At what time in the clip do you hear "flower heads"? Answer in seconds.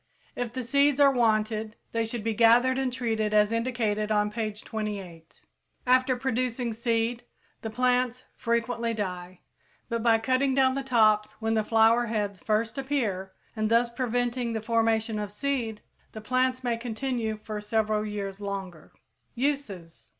11.63-12.39